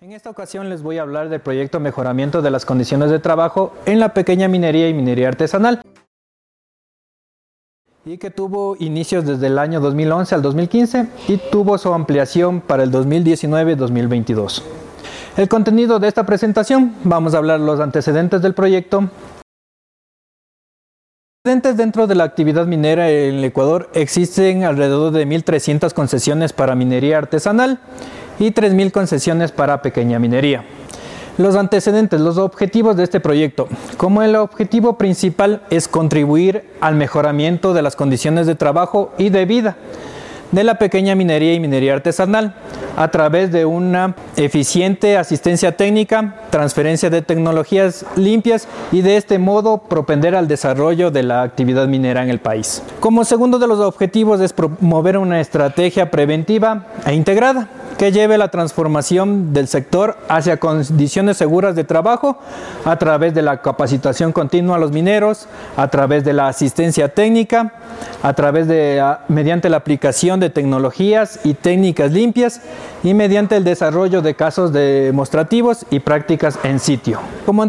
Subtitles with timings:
[0.00, 3.74] En esta ocasión les voy a hablar del proyecto Mejoramiento de las condiciones de trabajo
[3.84, 5.82] en la pequeña minería y minería artesanal
[8.04, 12.84] y que tuvo inicios desde el año 2011 al 2015 y tuvo su ampliación para
[12.84, 14.62] el 2019-2022.
[15.36, 19.10] El contenido de esta presentación, vamos a hablar los antecedentes del proyecto.
[21.44, 27.18] Dentro de la actividad minera en el Ecuador existen alrededor de 1.300 concesiones para minería
[27.18, 27.80] artesanal
[28.38, 30.64] y 3.000 concesiones para pequeña minería.
[31.36, 33.68] Los antecedentes, los objetivos de este proyecto.
[33.96, 39.44] Como el objetivo principal es contribuir al mejoramiento de las condiciones de trabajo y de
[39.44, 39.76] vida
[40.52, 42.54] de la pequeña minería y minería artesanal
[42.96, 49.78] a través de una eficiente asistencia técnica, transferencia de tecnologías limpias y de este modo
[49.78, 52.82] propender al desarrollo de la actividad minera en el país.
[52.98, 58.48] Como segundo de los objetivos es promover una estrategia preventiva e integrada que lleve la
[58.48, 62.38] transformación del sector hacia condiciones seguras de trabajo
[62.84, 67.72] a través de la capacitación continua a los mineros, a través de la asistencia técnica,
[68.22, 72.60] a través de mediante la aplicación de tecnologías y técnicas limpias
[73.02, 77.18] y mediante el desarrollo de casos demostrativos y prácticas en sitio.
[77.46, 77.64] Como